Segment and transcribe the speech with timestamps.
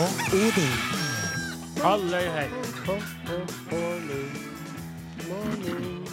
[0.00, 0.10] og
[0.40, 0.74] Odin.
[1.84, 2.48] Halløy, hei.
[2.86, 3.36] Kom på
[3.70, 4.30] morning,
[5.28, 6.08] morning,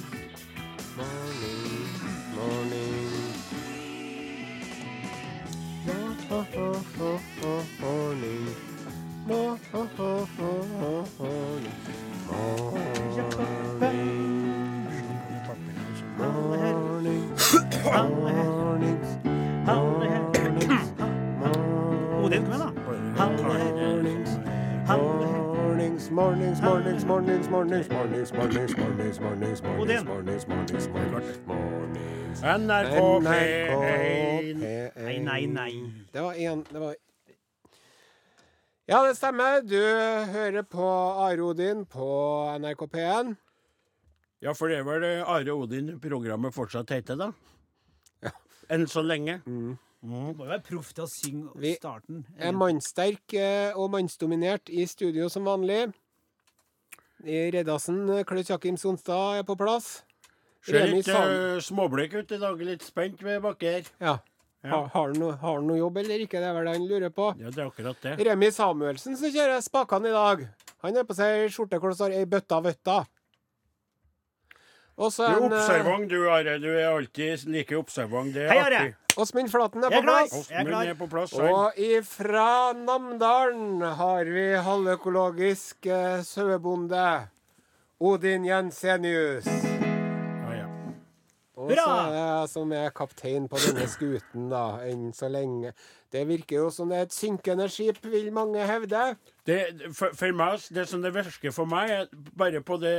[0.97, 1.89] morning,
[2.35, 2.99] morning.
[5.87, 6.85] Morning,
[7.81, 8.55] morning,
[9.27, 10.28] morning.
[26.19, 32.41] Mornings, mornings, mornings, mornings, mornings, mornings, mornings, mornings, mornings, mornings, mornings, mornings, mornings, mornings.
[32.41, 34.57] NRK P1.
[34.95, 35.71] Nei, nei, nei.
[36.11, 36.95] Det var en Det var
[38.87, 39.61] Ja, det stemmer.
[39.61, 39.79] Du
[40.33, 40.89] hører på
[41.27, 42.09] Are Odin på
[42.59, 43.35] NRK P1.
[44.41, 47.31] Ja, for det er vel Are Odin programmet fortsatt heter, da?
[48.27, 48.35] Ja.
[48.69, 49.39] Enn så lenge.
[49.47, 51.77] Må jo være proff til å synge Vi.
[51.79, 53.39] Er mannsterk
[53.79, 55.87] og mannsdominert i studio som vanlig.
[57.25, 60.03] I Reddasen, eh, Klaus Jakim Sonstad er på plass.
[60.63, 62.61] Ser Remi litt uh, småblikk ut i dag.
[62.63, 63.89] Litt spent ved bakke her.
[63.99, 64.17] Ja.
[64.59, 64.69] Ja.
[64.73, 66.39] Har, har, han noe, noe jobb eller ikke?
[66.41, 67.29] Det er vel det han lurer på.
[67.39, 68.17] Ja, det er akkurat det.
[68.27, 70.43] Remi Samuelsen som kjører spakene i dag.
[70.83, 73.05] Han har på seg skjorte hvor det står 'ei bøtta vøtta'.
[74.99, 76.57] Og så Du er eh, observant, du, Are.
[76.59, 78.33] Du er alltid like observant.
[78.35, 78.95] Det er Hei, artig.
[79.19, 80.49] Åsmund Flaten er på plass.
[80.51, 81.33] Jeg er er på plass.
[81.33, 87.05] Og ifra Namdalen har vi halvøkologisk eh, sauebonde
[87.99, 89.47] Odin Jensenius.
[89.47, 90.67] Ja, ja.
[91.55, 95.71] Og så er jeg som er kaptein på denne skuten, da, enn så lenge.
[96.11, 99.13] Det virker jo som det er et synkende skip, vil mange hevde.
[99.47, 99.61] Det,
[99.95, 102.97] for, for meg, det som det virker for meg, er bare på det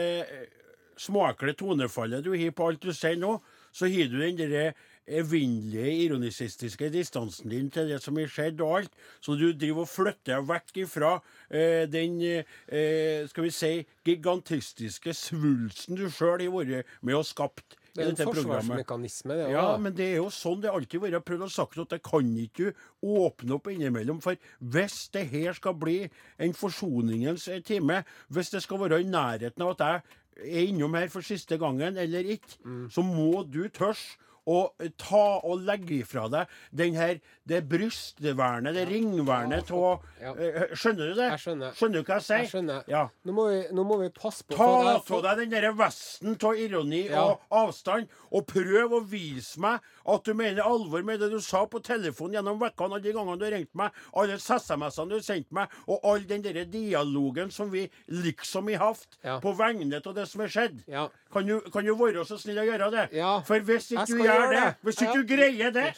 [1.00, 3.38] eh, småekle tonefallet du har på alt du sier nå,
[3.72, 4.70] så har du den derre
[5.10, 8.94] evinnelige ironisistiske distansen din til det som har skjedd og alt.
[9.20, 11.16] Så du driver og flytter vekk ifra
[11.48, 13.74] eh, den eh, skal vi si
[14.06, 19.52] gigantistiske svulsten du sjøl har vært med og skapt Det er en forsvarsmekanisme, det òg.
[19.56, 22.02] Ja, men det er jo sånn det alltid har vært prøvd å sagt at det
[22.06, 22.84] kan ikke du
[23.18, 24.20] åpne opp innimellom.
[24.22, 26.04] For hvis det her skal bli
[26.38, 30.94] en forsoningens eh, time, hvis det skal være i nærheten av at jeg er innom
[30.94, 32.58] her for siste gangen eller ikke,
[32.90, 34.02] så må du tørs
[34.50, 34.58] å
[34.98, 40.32] ta og legge ifra deg den her, det brystvernet, det ringvernet av Ja.
[40.34, 41.28] eh, Skjønner du det?
[41.30, 41.72] Jeg skjønner.
[41.74, 42.42] Skjønner du hva jeg sier?
[42.44, 42.84] Jeg skjønner.
[42.88, 43.02] Ja.
[43.24, 46.36] Nå, må vi, nå må vi passe på Ta av for- deg den der vesten
[46.44, 47.22] av ironi Ja.
[47.24, 51.64] og avstand, og prøv å vise meg at du mener alvor med det du sa
[51.66, 55.22] på telefonen gjennom vekkene, alle de gangene du har ringt meg, alle SMS-ene du har
[55.22, 60.14] sendt meg, og all den der dialogen som vi liksom har hatt på vegne av
[60.14, 60.84] det som har skjedd.
[61.32, 63.08] Kan du, kan du være så snill å gjøre det?
[63.46, 65.90] For hvis ikke du skal gjør det, hvis ikke du greier det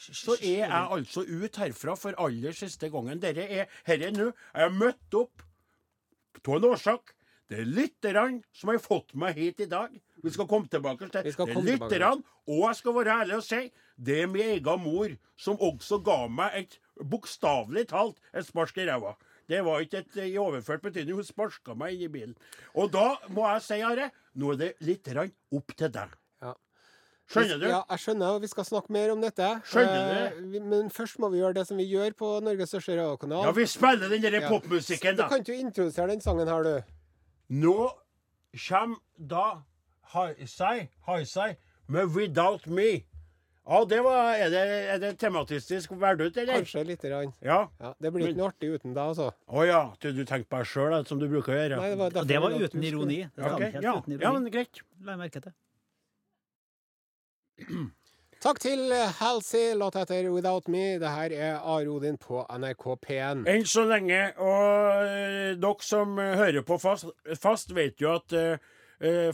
[0.00, 3.20] så er jeg altså ut herfra for aller siste gangen.
[3.20, 4.30] Dette er herre nå.
[4.54, 5.42] Jeg har møtt opp
[6.40, 7.12] av en årsak.
[7.50, 9.92] Det er lytterne som har fått meg hit i dag.
[10.22, 11.34] Vi skal komme tilbake til det.
[11.34, 11.56] det.
[11.56, 13.64] er lytterne, og jeg skal være ærlig og si
[14.00, 16.78] det er min egen mor som også ga meg et
[17.10, 19.16] bokstavelig talt et spark i ræva.
[19.50, 21.18] Det var ikke et i overført betydning.
[21.18, 22.36] Hun sparka meg inn i bilen.
[22.78, 26.19] Og da må jeg si, Are, nå er det litt opp til deg.
[27.30, 27.42] Ja.
[27.42, 27.66] Skjønner du?
[27.70, 29.48] Ja, jeg skjønner, og vi skal snakke mer om dette.
[29.70, 32.96] Skjønner Eh, vi- Men først må vi gjøre det som vi gjør på Norges største
[32.98, 33.44] radiokanal.
[33.44, 34.48] Ja, vi spiller den der Ja.
[34.48, 35.28] popmusikken, Du da.
[35.28, 36.82] kan ikke introdusere den sangen her, du.
[37.50, 37.92] Nå
[38.68, 39.62] kommer da
[40.12, 41.56] Haisai, Haisai
[41.88, 43.04] med 'Without Me'.
[43.68, 46.54] Ja, det var Er det, er det tematistisk valgt ut, eller?
[46.54, 47.32] Kanskje lite grann.
[47.40, 47.68] Ja.
[47.80, 49.32] Ja, det blir ikke noe artig uten deg, altså.
[49.48, 49.92] Å ja.
[50.00, 51.76] Du, du tenkte på deg sjøl, som du bruker å gjøre?
[51.76, 53.30] Nei, det var det var uten ironi.
[53.36, 54.00] Det var ja.
[54.00, 54.80] uten ja, men greit.
[55.04, 55.52] La jeg merke til.
[58.40, 60.96] Takk til Halsey, låt etter 'Without Me'.
[60.98, 63.42] Det her er Are Odin på NRK P1.
[63.44, 64.32] Enn så lenge.
[64.38, 67.04] Og eh, dere som eh, hører på fast,
[67.36, 68.56] fast vet jo at eh,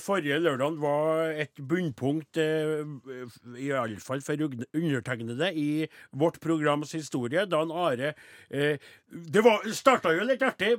[0.02, 7.46] forrige lørdag var et bunnpunkt, iallfall i alle fall for undertegnede, i vårt programs historie.
[7.50, 8.12] Da en Are
[8.50, 9.42] eh, Det
[9.74, 10.76] starta jo litt artig.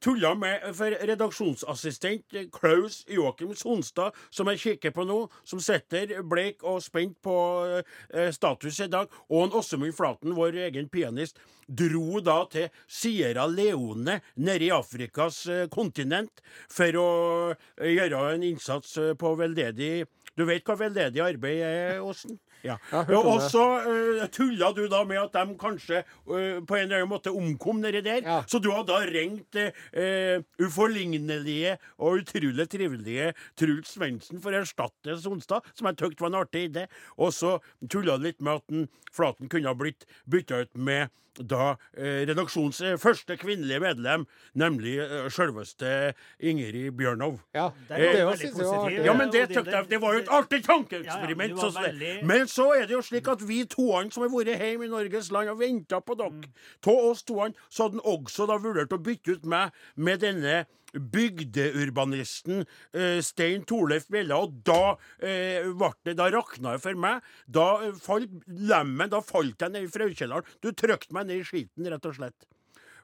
[0.00, 6.18] Tulla med for redaksjonsassistent eh, Klaus Joakim Sonstad, som jeg kikker på nå, som sitter
[6.22, 7.36] bleik og spent på
[7.80, 13.46] eh, status i dag, og en Åsemund Flaten, vår egen pianist, dro da til Sierra
[13.46, 16.42] Leone nede i Afrikas eh, kontinent
[16.72, 17.08] for å
[17.52, 20.06] eh, gjøre en innsats eh, på veldedig
[20.38, 22.38] Du vet hva veldedig arbeid er, Åsen?
[22.62, 22.76] Ja.
[23.14, 27.10] Og så uh, tulla du da med at de kanskje uh, på en eller annen
[27.10, 28.22] måte omkom nedi der.
[28.24, 28.38] Ja.
[28.50, 35.18] Så du har da ringt uh, uforlignelige og utrolig trivelige Truls Svendsen for å erstatte
[35.22, 36.88] Sonstad, som jeg syntes var en artig idé.
[37.18, 37.56] Og så
[37.90, 41.08] tulla du litt med at den, Flaten kunne ha blitt bytta ut med
[41.46, 47.38] da eh, redaksjonens eh, første kvinnelige medlem, nemlig eh, sjølveste Ingrid Bjørnov.
[47.54, 48.98] Ja, Det det, det var veldig synes jeg var positiv.
[48.98, 49.04] artig.
[49.06, 51.58] Ja, men det, jeg, det var jo et artig tankeeksperiment.
[51.62, 54.84] Ja, veldig- Men så er det jo slik at vi toene som har vært hjemme
[54.84, 56.94] i Norges land og venta på dere, Mm.
[57.10, 62.62] oss toene, så hadde han også da vurdert å bytte ut meg med denne bygdeurbanisten
[62.92, 65.66] eh, Stein Torleif Bjella, og da eh,
[66.06, 67.24] det, da rakna det for meg.
[67.46, 70.54] Da eh, falt lemmen, da falt jeg ned i fraukjelleren.
[70.64, 72.48] Du trykte meg ned i skiten, rett og slett.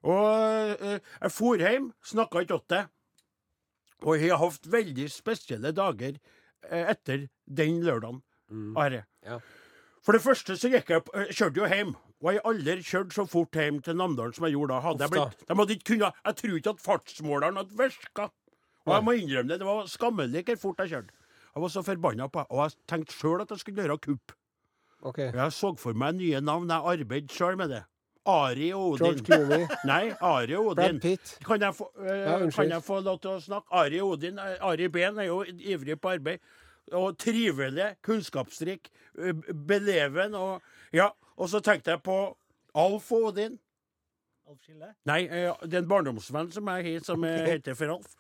[0.05, 2.85] Og eh, jeg for hjem, snakka ikke åtte.
[4.05, 6.17] Og jeg har hatt veldig spesielle dager
[6.69, 8.23] eh, etter den lørdagen.
[8.53, 8.75] Mm.
[9.25, 9.39] Ja.
[10.05, 11.95] For det første så gikk jeg jeg kjørte jo hjem.
[12.25, 14.81] Og jeg har aldri kjørt så fort hjem til Namdalen som jeg gjorde da.
[14.81, 18.31] Hadde jeg, blitt, de hadde ikke kunnet, jeg tror ikke at fartsmåleren hadde virka.
[18.85, 21.19] Og jeg må innrømme det, det var skammelig hvor fort jeg kjørte.
[21.55, 22.47] Jeg var så forbanna på.
[22.49, 24.33] Og jeg tenkte sjøl at jeg skulle gjøre kupp.
[25.05, 25.29] Okay.
[25.37, 26.73] Jeg så for meg nye navn.
[26.73, 27.83] Jeg arbeidet sjøl med det.
[28.25, 29.25] Ari og George Odin.
[29.25, 31.01] Clooney, Nei, Ari og Brad Odin.
[31.05, 31.35] Pitt.
[31.45, 33.69] Kan jeg, få, eh, Ja, kan jeg få lov til å snakke?
[33.83, 36.41] Ari Odin, eh, Ari Behn er jo ivrig på arbeid.
[36.97, 38.89] Og trivelig, kunnskapsrik,
[39.19, 40.63] eh, beleven og
[40.95, 42.19] Ja, og så tenkte jeg på
[42.75, 43.59] Alf og Odin.
[44.49, 44.93] Alf Skille?
[45.09, 48.15] Nei, eh, det er en barndomsvenn som jeg har, som heter for Alf.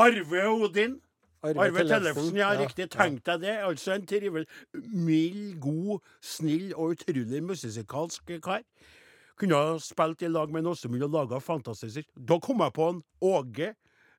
[0.00, 1.00] Arve og Odin.
[1.42, 2.90] Arve Tellefsen, ja, riktig.
[2.92, 3.56] Tenk deg det.
[3.64, 4.46] Altså en trivelig,
[4.92, 8.64] mild, god, snill og utrolig musikalsk kar.
[9.40, 12.88] Kunne ha spilt i lag med en Åsemund og laga fantastisk Da kom jeg på
[12.92, 13.70] en Åge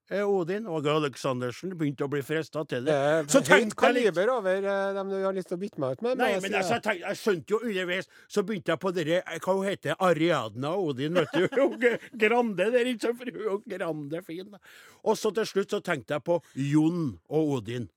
[0.09, 0.67] Odin.
[0.67, 1.75] og Aleksandersen.
[1.77, 3.31] Begynte å bli frista til Det det.
[3.31, 5.95] Så høyt tenkte jeg litt over eh, dem du har lyst til å bytte meg
[5.95, 6.17] ut med.
[6.19, 9.39] Nei, men altså, jeg, tenkte, jeg skjønte jo underveis, så begynte jeg på dere eh,
[9.39, 11.47] Hva hun heter Ariadna Odin, vet du.
[12.25, 13.21] Grande der, sant?
[13.21, 14.59] For hun er Grande fin.
[15.01, 17.89] Og så til slutt så tenkte jeg på Jon og Odin.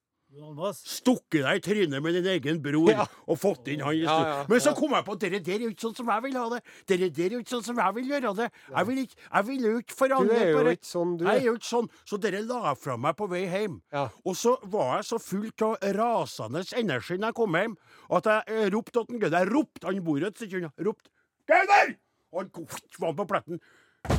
[0.75, 3.07] Stukket deg i trynet med din egen bror Ja.
[3.29, 5.55] og fått inn han i Ja, ja, Men så kom jeg på at dere der
[5.55, 6.63] er jo ikke sånn som jeg vil ha det.
[6.87, 8.51] Dere der er jo ikke sånn som jeg vil gjøre det.
[8.71, 10.05] Jeg vil ikke, jeg vil jo ikke Du
[10.35, 11.25] er jo bare- ikke sånn, du.
[11.25, 13.81] jeg er jo ikke sånn, så dere la fra meg på vei hjem.
[13.93, 14.09] Ja.
[14.25, 17.77] Og så var jeg så fullt av rasende energi når jeg kom hjem,
[18.11, 19.39] at jeg eh, ropte til Gauder.
[19.45, 20.73] Jeg ropte, han bor et stykke unna.
[20.79, 21.09] Ropte
[21.47, 21.97] 'Gauder!'
[22.33, 22.67] Og han
[22.99, 23.61] var på pletten.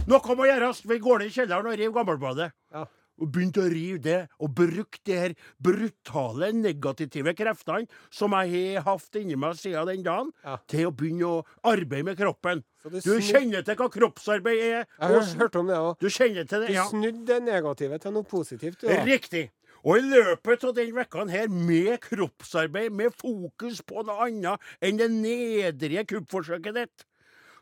[0.07, 0.81] 'Noe må gjøres.
[0.87, 2.85] Vi går ned i kjelleren og river Gammelbadet.' Ja.
[3.21, 5.33] Og begynte å rive det, og brukte de her
[5.63, 10.57] brutale, negative kreftene som jeg har hatt inni meg siden den dagen, Ja.
[10.67, 12.63] til å begynne å arbeide med kroppen.
[12.83, 14.85] Du snu- kjenner til hva kroppsarbeid er.
[14.85, 15.97] Jeg har hørt om det òg.
[15.99, 16.83] Du kjenner til det, ja.
[16.83, 18.79] Du snudde det negative til noe positivt.
[18.81, 18.87] Du.
[18.87, 19.49] Riktig.
[19.85, 24.97] Og i løpet av den vekka her, med kroppsarbeid, med fokus på noe annet enn
[24.97, 27.05] det nedrige kuppforsøket ditt,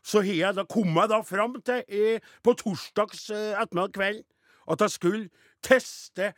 [0.02, 4.24] så jeg da, kom jeg da fram til eh, på torsdags eh, ettermiddag kveld
[4.70, 5.28] at jeg skulle
[5.64, 6.32] teste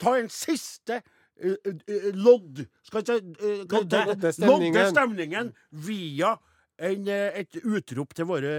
[0.00, 1.00] Ta en siste
[1.36, 4.32] eh, eh, lodd Skal si eh, Lodde.
[4.32, 5.50] Stemningen.
[5.84, 6.34] Via
[6.78, 8.52] en, eh, et utrop til våre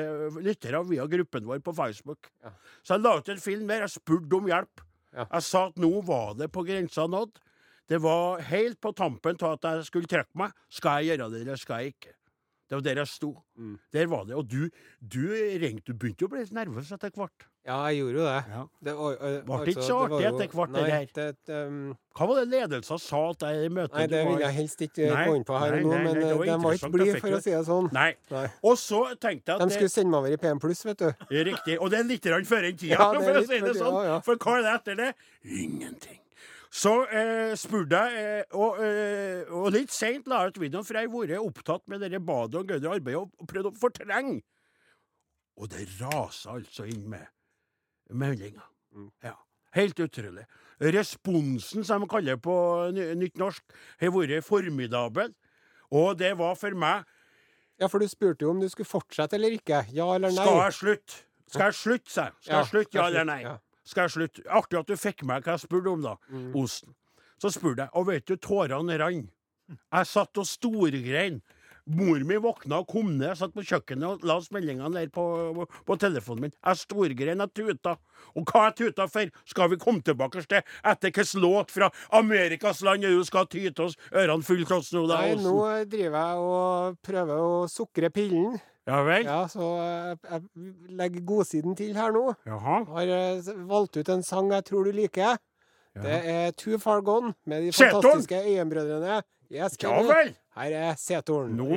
[0.44, 2.30] lyttere via gruppen vår på Facebook.
[2.44, 2.54] Ja.
[2.84, 3.86] Så jeg la ut en film der.
[3.86, 4.84] Jeg spurte om hjelp.
[5.16, 5.26] Ja.
[5.26, 7.40] Jeg sa at nå var det på grensa nådd.
[7.88, 10.54] Det var helt på tampen av at jeg skulle trekke meg.
[10.74, 12.16] Skal jeg gjøre det, eller skal jeg ikke?
[12.66, 13.32] Det var der jeg sto.
[13.62, 13.76] Mm.
[13.94, 14.36] Der var det.
[14.40, 14.70] Og du,
[15.00, 15.22] du
[15.62, 17.46] ringte, du begynte å bli nervøs etter hvert.
[17.66, 18.42] Ja, jeg gjorde jo det.
[18.54, 18.64] Ja.
[18.86, 21.06] Det var, ikke så artig etter hvert, det der?
[21.48, 24.56] Det, um, Hva var det ledelsen sa at jeg i møtet nei, det vil jeg
[24.60, 26.92] helst ikke Nei, gå inn på her nei, nå, nei, men øh, var var ikke
[26.94, 27.90] blide, for å si det sånn.
[27.96, 28.12] Nei.
[28.62, 31.26] Og så tenkte jeg at De skulle sende meg over i PM pluss, vet du.
[31.50, 31.80] Riktig.
[31.80, 33.98] Og det er litt før en tida, Ja, for å si det sånn.
[34.12, 34.20] ja.
[34.30, 35.10] For hva er det etter det?
[35.66, 36.22] Ingenting.
[36.76, 41.00] Så eh, spurte jeg, eh, og, eh, og litt seint la jeg ut videoen, for
[41.00, 44.42] jeg har vært opptatt med dette badet og gøyere arbeidet og, prøvd å fortrenge.
[45.56, 47.24] Og det raser altså inn med
[48.10, 48.64] meldinger.
[48.96, 49.10] Mm.
[49.24, 49.34] Ja.
[49.76, 50.46] Helt utrolig.
[50.80, 52.54] Responsen, som de kaller på
[52.94, 53.64] nytt norsk,
[54.02, 55.34] har vært formidabel.
[55.92, 57.04] Og det var for meg
[57.80, 59.82] Ja, for du spurte jo om du skulle fortsette eller ikke.
[59.92, 60.44] Ja eller nei?
[60.46, 61.18] Skal jeg slutte?
[61.52, 62.34] Skal jeg slutte, sa jeg.
[62.42, 63.42] Skal Ja, jeg slutte, ja eller nei?
[63.44, 63.58] ja.
[63.86, 64.46] Skal jeg slutte?
[64.50, 66.16] Artig at du fikk med hva jeg spurte om, da.
[66.32, 66.56] Mm.
[66.58, 66.96] Osten.
[67.38, 69.28] Så spurte jeg, og vet du, tårene rant.
[69.70, 71.42] Jeg satt og storgrein.
[71.86, 73.36] Mor mi våkna og kom ned.
[73.38, 75.26] Satt på kjøkkenet og la meldingene der på,
[75.86, 76.54] på, telefonen min.
[76.58, 77.96] Jeg storgrein, jeg tuta.
[78.34, 82.82] Og hva jeg tuta for, skal vi komme tilbake til etter hvilken låt fra Amerikas
[82.86, 85.22] land du skal ty til oss ørene fulle til oss nå, da?
[85.22, 85.58] Nei, nå
[85.92, 88.56] driver jeg og prøver å sukre pillen.
[88.86, 89.26] Ja vel?
[89.26, 92.32] Ja, så jeg, jeg legger godsiden til her nå.
[92.46, 92.80] Jaha.
[92.94, 95.38] Har eh, valgt ut en sang jeg tror du liker.
[95.96, 99.22] Det er Too Far Gone med de fantastiske Øyenbrødrene.
[99.54, 100.34] Yes, Ja vel.
[100.56, 101.56] Her er C-toren.
[101.60, 101.68] Nå,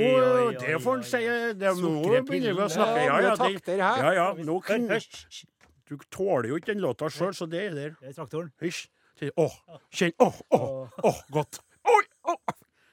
[0.61, 1.21] det får han si.
[1.59, 1.95] Det, nå
[2.29, 3.07] begynner vi å snakke.
[3.09, 4.27] Ja, Ja, ja, det, ja, ja.
[4.47, 5.47] Nå kan, hysj, hysj.
[5.91, 7.97] du tåler jo ikke den låta sjøl, så det er der.
[7.99, 8.53] Det er traktoren.
[8.63, 8.87] Hysj.
[9.35, 9.55] Åh,
[9.91, 11.59] kjenn Åh, åh, åh, godt.
[11.91, 12.39] Oi, åh.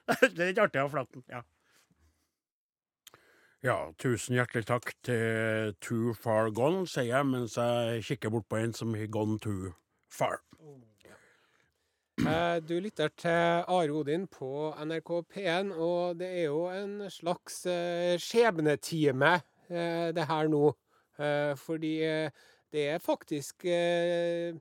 [0.22, 1.22] Det er litt artig av flaten.
[1.30, 1.44] Ja.
[3.66, 8.60] Ja, tusen hjertelig takk til Too Far Gone, sier jeg mens jeg kikker bort på
[8.62, 9.72] en som har gone too
[10.14, 10.38] far.
[12.20, 17.66] Eh, Du lytter til Are Odin på NRK P1, og det er jo en slags
[17.68, 20.74] eh, skjebnetime, eh, det her nå.
[21.16, 21.94] Fordi
[22.76, 24.58] det er faktisk Jeg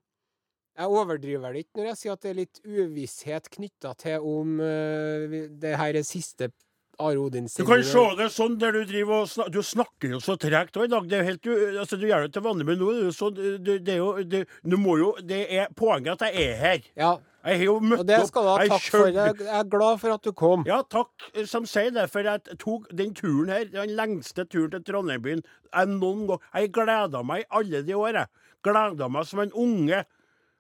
[0.87, 5.75] overdriver det ikke når jeg sier at det er litt uvisshet knytta til om det
[5.81, 6.53] her er siste
[7.03, 10.23] Are Odin Du kan se det sånn der du driver og snak Du snakker jo
[10.23, 11.11] så tregt òg i dag.
[11.11, 13.19] Det er helt du, Altså, du gjør det til vanlig, men nå er det jo
[13.19, 16.61] så Det, det er jo det, Du må jo Det er poenget at jeg er
[16.63, 16.91] her.
[16.95, 19.11] Ja, Jeg har jo møtt det skal du ha takk for.
[19.13, 20.65] Jeg er glad for at du kom.
[20.69, 24.73] Ja, takk eh, som sier det, for jeg tok den turen her, den lengste turen
[24.73, 28.33] til Trondheim-byen jeg noen gang Jeg gleda meg i alle de år, jeg.
[28.65, 30.05] Gleda meg som en unge.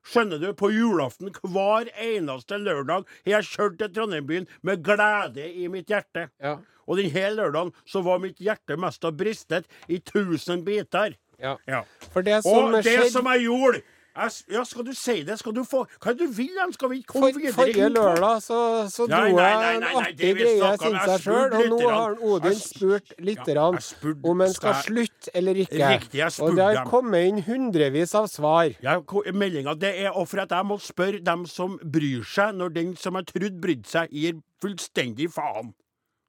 [0.04, 5.70] Skjønner du, på julaften hver eneste lørdag har jeg kjørt til Trondheim-byen med glede i
[5.72, 6.28] mitt hjerte.
[6.44, 6.58] Ja.
[6.84, 11.16] Og denne lørdagen så var mitt hjerte mest av bristet i tusen biter.
[11.40, 11.56] ja.
[11.66, 11.80] Ja.
[12.12, 13.80] For det som Og det skjedde som jeg gjorde
[14.14, 15.34] Ja, skal du si det?
[15.40, 16.52] Skal du få Hva er det du vil?
[16.60, 17.54] han Skal vi ikke For, komme videre?
[17.56, 18.58] forrige lørdag så,
[18.92, 21.56] så Nei, dro jeg en artig greie, syns Jeg sjøl.
[21.58, 25.82] Og nå har Odin spurt lytterne spurte- om en skal slutte eller ikke.
[25.96, 28.70] Riktig, jeg og det har kommet inn hundrevis av svar.
[28.82, 29.00] Ja,
[29.34, 33.18] meldinga det er for at jeg må spørre dem som bryr seg, når den som
[33.18, 35.74] jeg trodde brydde seg, gir fullstendig faen.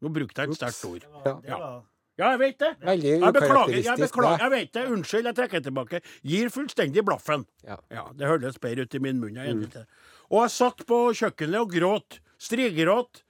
[0.02, 1.06] Nå brukte jeg et sterkt ord.
[1.46, 1.60] Ja.
[1.60, 1.84] Var
[2.18, 2.70] Ja, jeg vet det.
[2.80, 4.14] Veldig Jeg beklager, jeg ukarakteristisk.
[4.16, 4.84] beklager, jeg vet det.
[4.96, 6.02] Unnskyld, jeg trekker tilbake.
[6.24, 7.46] Gir fullstendig blaffen.
[7.68, 7.76] Ja.
[7.92, 9.36] Ja, Det høres bedre ut i min munn.
[9.36, 9.86] Jeg det.
[10.32, 12.20] Og jeg satt på kjøkkenet og gråt.
[12.40, 13.24] Strigråt.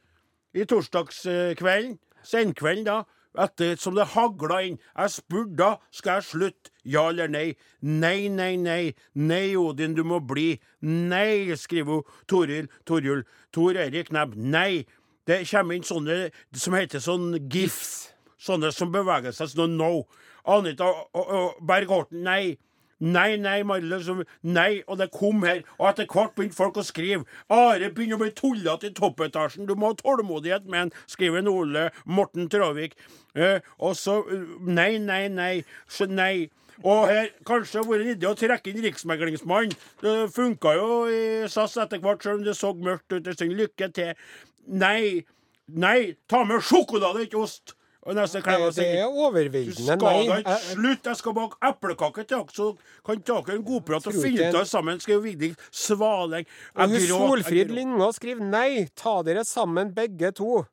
[0.54, 1.98] I torsdagskvelden.
[2.24, 3.04] Senkvelden, da.
[3.38, 4.78] Etter som det hagla inn.
[4.96, 6.72] Jeg spurte da skal jeg slutte.
[6.86, 7.56] Ja eller nei?
[7.82, 8.94] Nei, nei, nei.
[9.16, 10.60] Nei, Odin, du må bli.
[10.82, 12.70] Nei, skriver hun Toril.
[12.86, 13.26] Torjul.
[13.52, 14.36] Tor Erik Nebb.
[14.38, 14.86] Nei.
[15.26, 18.12] Det kommer inn sånne som heter sånn gifs.
[18.42, 20.06] Sånne som beveger seg sånn no.
[20.46, 22.58] Anita og, og, og Berg Horten, nei.
[23.00, 23.98] Nei, nei, Marle.
[24.42, 25.64] Nei, og det kom her.
[25.78, 27.26] Og etter hvert begynte folk å skrive.
[27.52, 29.68] Are begynner å bli tullete i toppetasjen.
[29.68, 32.96] Du må ha tålmodighet med han, skriver en Ole Morten Travik.
[33.36, 35.54] Eh, og så eh, Nei, nei, nei.
[35.92, 36.48] Så nei.
[36.84, 39.76] Og her kanskje det vært en idé å trekke inn Riksmeglingsmannen.
[40.02, 43.28] Det funka jo i SAS etter hvert, selv om det så mørkt ut.
[43.28, 44.28] Jeg sier lykke til.
[44.72, 45.26] Nei.
[45.66, 47.76] Nei, ta med sjokolade, ikke ost.
[48.06, 51.56] Og neste klem Det, og det er du overveldende skal da ikke Jeg- skal bake
[51.70, 55.00] eplekake til dere, så kan dere en godprat og finne ut av det sammen.
[55.02, 56.46] Skal jo Vigdis Svaleng
[56.76, 57.76] Og hun Solfrid jeg.
[57.76, 60.66] Lyngå skriver nei, ta dere sammen begge to.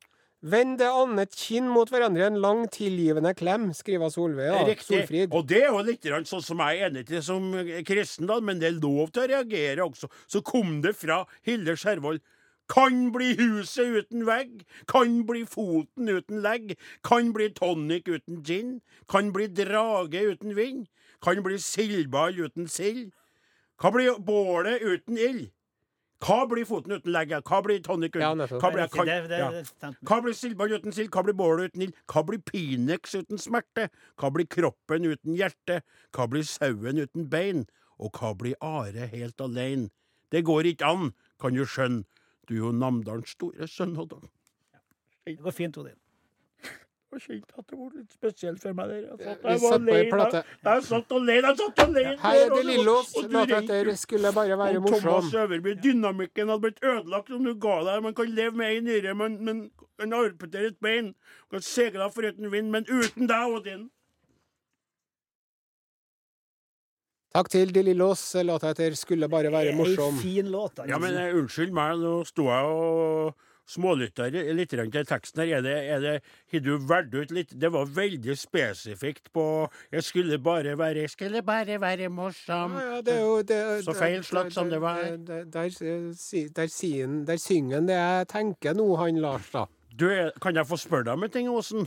[0.45, 4.51] Vend det annet kinn mot hverandre en lang, tilgivende klem, skriver Solveig.
[4.51, 4.65] Ja.
[4.67, 5.07] Riktig.
[5.07, 5.33] Solfrid.
[5.33, 7.53] Og det er jo litt sånn som jeg er enig til som
[7.87, 10.11] kristen, da, men det er lov til å reagere også.
[10.27, 12.21] Så kom det fra Hilde Skjervold.
[12.73, 18.81] Kan bli huset uten vegg, kan bli foten uten legg, kan bli tonic uten gin,
[19.09, 20.87] kan bli drage uten vind,
[21.21, 23.11] kan bli sildball uten sild,
[23.79, 25.50] kan bli bålet uten ild.
[26.23, 27.35] Hva blir foten uten legg?
[27.43, 28.47] Hva blir tonic uten Ja.
[28.47, 29.91] Hva blir, kan, ja.
[30.07, 31.11] Hva blir sildball uten sild?
[31.11, 31.97] Hva blir bål uten ild?
[32.07, 33.88] Hva blir Pinex uten smerte?
[34.17, 35.83] Hva blir kroppen uten hjerte?
[36.14, 37.67] Hva blir sauen uten bein?
[37.99, 39.91] Og hva blir Are helt alene?
[40.31, 41.12] Det går ikke an,
[41.43, 42.07] kan du skjønne.
[42.49, 43.97] Du er jo Namdalens store sønn.
[43.99, 44.23] Og
[45.27, 45.99] Det går fint, Odin.
[47.13, 49.03] jeg kjente at det var litt spesielt for meg der.
[49.03, 50.41] Jeg satt, jeg satt på ei plate.
[50.65, 52.15] Jeg satt alene, jeg satt alene.
[52.23, 53.13] Her er det og- Lillos.
[53.29, 55.37] Låta etter 'Skulle bare være Og Thomas morsom'.
[55.43, 58.03] Øverby, dynamikken hadde blitt ødelagt om du ga deg.
[58.03, 61.15] Man kan leve med ei nyre, men, men kan amputere et bein.
[61.51, 63.91] Kan seile foruten vind, men uten deg, Odin.
[67.33, 68.35] Takk til De Lillos.
[68.45, 70.17] Låta heter 'Skulle bare være morsom'.
[70.17, 70.77] Ei fin låt.
[70.77, 70.85] da.
[70.89, 73.35] Ja, men eh, unnskyld meg, nå sto jeg og
[73.67, 75.57] smålytta litt til teksten her.
[75.57, 76.23] Er det, er det,
[76.53, 81.11] har du valgt ut litt Det var veldig spesifikt på 'Jeg skulle bare være Jeg
[81.11, 82.77] skulle bare være morsom'.
[82.77, 85.03] Ja, ja, det er jo det, Så feil slått som det var.
[85.03, 85.69] Der, der, der,
[86.57, 89.65] der, der synger han det jeg tenker nå, han Lars, da.
[89.99, 91.85] Du, er- kan jeg få spørre deg om en ting, Åsen?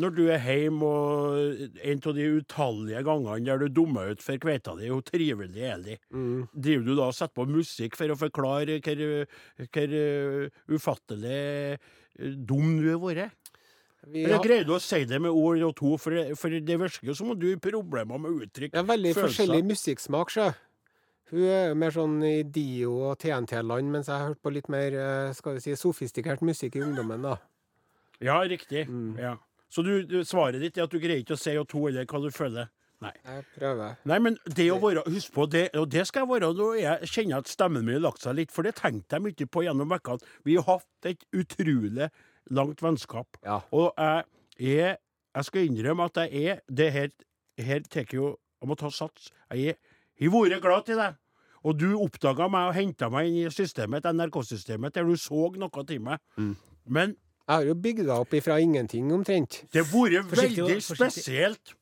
[0.00, 4.40] Når du er hjemme og en av de utallige gangene der du dummer ut for
[4.40, 5.98] kveita di, hvor trivelig er de?
[6.54, 9.04] Driver du da og setter på musikk for å forklare hvor,
[9.68, 11.42] hvor uh, ufattelig
[11.76, 13.38] uh, dum du har vært?
[14.10, 15.92] Vi har, greier du å si det med ord og to?
[16.00, 18.72] For, for det virker jo som om du har problemer med uttrykk.
[18.74, 20.48] Jeg er veldig forskjellig musikksmak, sjø.
[21.32, 24.68] Hun er jo mer sånn i Dio og TNT-land, mens jeg har hørt på litt
[24.72, 27.38] mer eh, skal vi si, sofistikert musikk i ungdommen, da.
[28.22, 28.84] Ja, riktig.
[28.88, 29.16] Mm.
[29.16, 29.38] Ja.
[29.72, 32.04] Så du, du, svaret ditt er at du greier ikke å si og to eller
[32.04, 32.68] hva du føler?
[33.02, 33.14] Nei.
[33.24, 33.94] Jeg prøver.
[34.06, 37.08] Nei, men det å være Husk på det, og det skal jeg være når jeg
[37.14, 39.90] kjenner at stemmen min har lagt seg litt, for det tenkte jeg mye på gjennom
[39.90, 40.28] vekkene.
[40.46, 42.10] Vi har hatt et utrolig
[42.52, 43.40] langt vennskap.
[43.42, 43.62] Ja.
[43.72, 45.00] Og jeg er
[45.32, 47.08] Jeg skal innrømme at jeg er Det her,
[47.56, 49.32] her tar jeg jo Jeg må ta sats.
[49.50, 49.78] Jeg
[50.20, 51.16] har vært glad til deg.
[51.62, 55.84] Og du oppdaga meg og henta meg inn i systemet, NRK-systemet, der du så noe
[55.86, 56.18] til meg.
[56.36, 56.56] Mm.
[56.86, 59.64] Men Jeg har jo bygd deg opp ifra ingenting, omtrent.
[59.72, 61.74] det har vært veldig spesielt.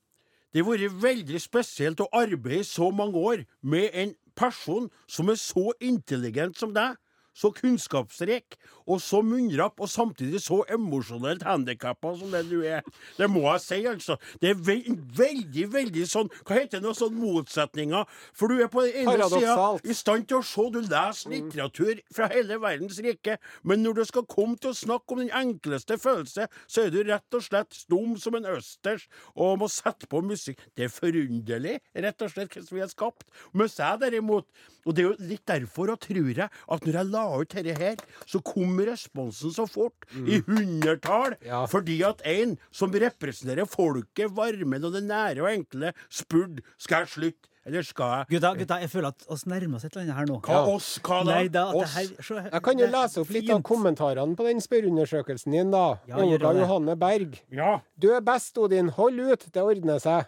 [0.53, 5.29] Det har vært veldig spesielt å arbeide i så mange år med en person som
[5.29, 6.97] er så intelligent som deg,
[7.41, 8.59] så kunnskapsrik
[8.91, 12.85] og så munnrapp, og samtidig så emosjonelt handikappa som det du er.
[13.17, 14.17] Det må jeg si, altså.
[14.43, 14.79] Det er ve
[15.17, 18.09] veldig, veldig sånn Hva heter det, noe sånn motsetninger?
[18.37, 22.01] For du er på den ene sida i stand til å se, du leser litteratur
[22.15, 25.99] fra hele verdens rike, men når du skal komme til å snakke om den enkleste
[26.01, 30.23] følelse, så er du rett og slett stum som en østers og må sette på
[30.25, 30.61] musikk.
[30.77, 33.27] Det er forunderlig, rett og slett, hvordan vi er skapt.
[33.57, 34.49] Mens jeg derimot
[34.89, 37.77] Og det er jo litt derfor, og tror jeg, at når jeg la ut dette
[37.79, 37.97] her,
[38.27, 40.07] så kom responsen så fort.
[40.17, 41.37] I hundretall.
[41.47, 41.65] Ja.
[41.71, 47.09] Fordi at en som representerer folket, varmen og det nære og enkle, spurte skal jeg
[47.15, 50.17] slutte, eller skal jeg Gutta, gutta, jeg føler at oss nærmer oss et eller annet
[50.17, 50.39] her nå.
[50.41, 50.63] Hva Ja.
[50.75, 50.87] oss?
[51.05, 51.35] Hva da?
[51.35, 51.93] Nei, da, oss?
[51.95, 55.99] her, så, Jeg kan jo lese opp litt av kommentarene på den spørreundersøkelsen din, da.
[56.09, 56.55] Ja, Olga.
[56.57, 57.37] Johanne Berg.
[57.53, 58.89] Ja, Du er best, Odin.
[58.97, 60.25] Hold ut, det ordner seg.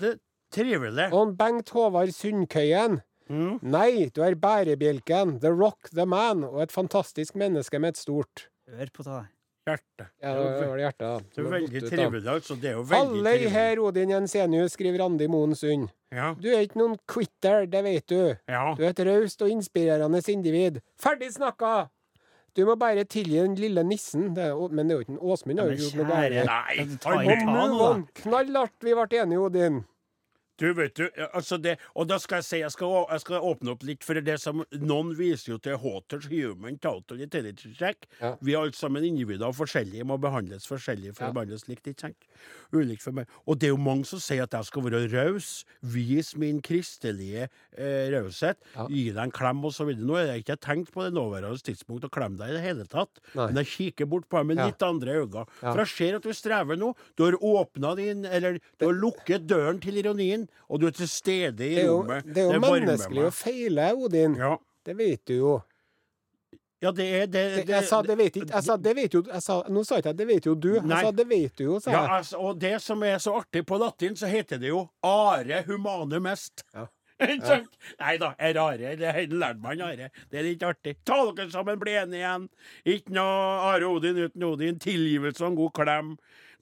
[0.00, 0.18] det er
[0.52, 1.12] trivelig.
[1.12, 3.00] Og Bengt Håvard Sundkøyen.
[3.32, 3.58] Mm.
[3.72, 8.48] Nei, du er bærebjelken, the rock, the man, og et fantastisk menneske med et stort
[8.68, 9.22] Hør på det.
[9.62, 10.06] Hjerte.
[10.20, 11.18] Ja, det var det hjertet, da.
[11.36, 12.54] Det er veldig trivelig, altså.
[12.60, 13.50] Det er jo veldig Halløy trivelig.
[13.54, 15.88] her, Odin Jensenius, skriver Randi Moen Sund.
[16.12, 18.34] Ja, Du er ikke noen quitter, det vet du.
[18.48, 18.74] ja.
[18.76, 20.80] Du er et raust og inspirerende individ.
[21.00, 21.88] Ferdig snakka!
[22.56, 24.34] Du må bare tilgi den lille nissen.
[24.34, 25.58] Det er, men det er jo ikke en Åsmund.
[25.58, 26.04] har Ja, men ikke.
[26.04, 27.10] Han i- ta
[27.78, 28.02] da.
[28.20, 29.84] Knallhardt, vi ble enige, Odin.
[30.62, 33.72] Du, vet du, altså det, og da skal jeg si, jeg skal, jeg skal åpne
[33.74, 38.06] opp litt for det som noen viser jo til Hotters Human Total Intelligence Check.
[38.20, 38.36] Ja.
[38.38, 41.32] Vi er alle sammen individer og forskjellige, må behandles forskjellig for Ja.
[41.32, 42.28] å behandles likt, ikke sant?
[42.72, 43.26] Ulikt for meg.
[43.46, 47.48] Og det er jo mange som sier at jeg skal være raus, vise min kristelige
[47.76, 48.86] eh, raushet, Ja.
[48.86, 49.98] gi deg en klem videre.
[50.06, 52.86] Nå har jeg ikke tenkt på det nåværende tidspunkt å klemme deg i det hele
[52.86, 53.46] tatt, Nei.
[53.50, 55.46] men jeg kikker bort på deg med litt andre øyne.
[55.58, 56.94] For jeg ser at du strever nå.
[57.16, 61.08] Du har åpna din, eller du har lukket døren til ironien, og du er til
[61.08, 62.24] stede i Det jo, rommet.
[62.26, 64.34] det er jo det menneskelig å feile, Odin.
[64.40, 64.56] ja.
[64.84, 65.52] Det vet du jo.
[66.82, 69.20] ja, det er det, Det, jeg sa det vet ikke Jeg sa det vet jo
[69.28, 70.72] jeg sa, Nå sa ikke jeg det vet jo du.
[70.74, 71.02] Jeg Nei.
[71.04, 73.78] sa det vet du jo, sa ja, altså, Og det som er så artig på
[73.78, 76.64] latin, så heter det jo are humane mest.
[76.74, 76.88] Ja.
[77.22, 77.76] Ikke sant?
[78.00, 78.96] Nei da, er are.
[78.98, 80.08] Det lærte man are.
[80.32, 80.96] Det er litt artig.
[81.06, 82.48] Ta dere sammen, bli enige igjen.
[82.96, 84.80] Ikke noe Are Odin uten Odin.
[84.82, 86.08] Tilgivelse og en god klem.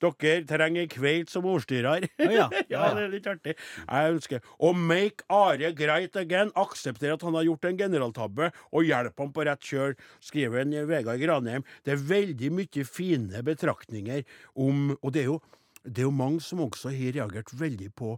[0.00, 2.06] Dere trenger kveit som ordstyrer.
[2.20, 2.64] Ja, ja.
[2.70, 3.56] ja, det er litt artig.
[3.84, 6.52] Jeg ønsker å make Are great again.
[6.58, 10.76] Akseptere at han har gjort en generaltabbe, og hjelpe ham på rett kjøl, skriver en
[10.88, 11.66] Vegard Granheim.
[11.84, 14.24] Det er veldig mye fine betraktninger
[14.58, 15.40] om Og det er jo
[15.84, 18.10] det er jo mange som også har reagert veldig på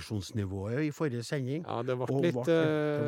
[0.00, 1.64] aggresjonsnivået i forrige sending.
[1.66, 2.58] Ja, det ble litt, det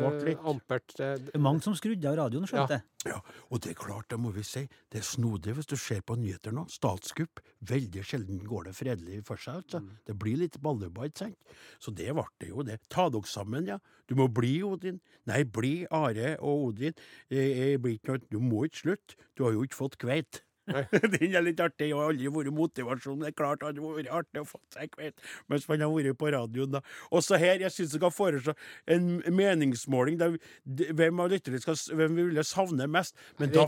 [0.01, 0.41] ble eh, litt.
[0.53, 0.95] ampert.
[0.99, 2.85] eh, Det er mange som skrudde av radioen, skjønte jeg.
[3.07, 3.19] Ja,
[3.51, 4.65] og det er klart, det må vi si.
[4.91, 6.67] Det er snodig hvis du ser på nyheter nå.
[6.71, 7.41] Statskupp.
[7.67, 9.62] Veldig sjelden går det fredelig for seg.
[9.62, 9.83] Altså.
[10.07, 11.57] Det blir litt balleball, ikke sant?
[11.83, 12.81] Så det ble det jo, det.
[12.91, 13.79] Ta dere sammen, ja.
[14.11, 15.01] Du må bli Odin.
[15.31, 16.95] Nei, bli Are og Odin.
[17.31, 19.19] Eh, blir ikke noe, du må ikke slutte.
[19.37, 20.43] Du har jo ikke fått kveit.
[21.12, 21.88] Den er litt artig.
[21.90, 23.18] Jeg har aldri vært motivasjon.
[23.25, 25.14] Det er klart det hadde vært artig å få seg kveit
[25.51, 26.70] mens man har vært på radioen.
[26.77, 26.81] da.
[27.11, 28.55] Også her, jeg syns jeg kan foreslå
[28.87, 30.37] en meningsmåling der
[30.92, 33.16] hvem av lytterne skal hvem vi ville savne mest.
[33.40, 33.66] Men da-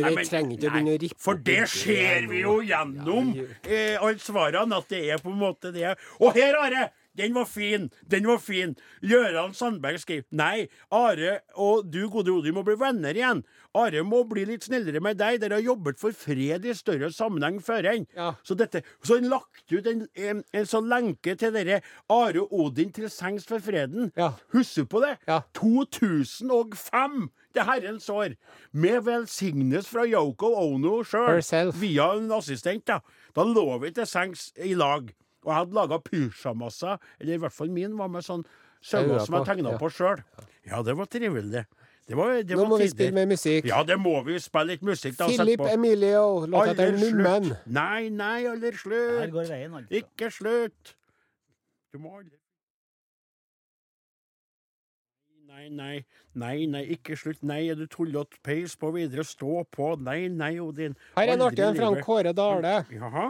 [0.00, 0.26] Nei, vi men-
[0.72, 0.82] nei,
[1.18, 5.72] For det ser vi jo gjennom eh, alle svarene, at det er på en måte
[5.72, 5.96] det.
[6.20, 6.90] Og her, Are!
[7.18, 7.90] Den var fin!
[8.08, 8.76] Den var fin!
[9.04, 13.42] Gøran Sandberg skriver Nei, Are og du, gode Odin, må bli venner igjen.
[13.76, 15.40] Are må bli litt snillere med deg.
[15.42, 18.06] Dere har jobbet for fred i større sammenheng før enn.
[18.16, 18.32] Ja.
[18.44, 22.52] Så dette, så han lagt ut en, en, en sånn lenke til dere Are og
[22.66, 24.10] Odin til sengs for freden.
[24.16, 24.32] Ja.
[24.56, 25.18] Husker på det?
[25.28, 25.42] Ja.
[25.58, 27.30] 2005!
[27.52, 28.32] Det herrens år.
[28.72, 31.42] Med velsignelse fra Yoko Ono sjøl.
[31.76, 33.02] Via en assistent, da.
[33.36, 35.12] Da lå vi til sengs i lag.
[35.42, 38.44] Og jeg hadde laga pysjamaser, eller i hvert fall min var med sånn
[38.82, 39.78] sauer som jeg på, tegna ja.
[39.80, 40.22] på sjøl.
[40.68, 41.64] Ja, det var trivelig.
[42.06, 43.66] Det var, det Nå var må vi spille med musikk.
[43.70, 44.36] Ja, det må vi.
[44.42, 45.28] Spille litt musikk, da.
[45.30, 45.68] Philip på.
[45.70, 47.52] Emilio, låt etter Nummen.
[47.66, 49.32] Nei, Nei, aller Her slutt.
[49.34, 50.02] går veien, altså.
[50.02, 50.94] Ikke slutt.
[51.92, 52.38] Du må aldri
[55.52, 55.96] Nei, nei,
[56.34, 57.42] nei, nei, ikke slutt.
[57.44, 58.38] Nei, er du tullete?
[58.42, 59.92] Peis på videre, stå på.
[60.00, 60.96] Nei, nei, Odin.
[61.14, 61.90] Her er en artig en fra.
[62.02, 62.78] Kåre Dale.
[62.90, 63.26] Jaha.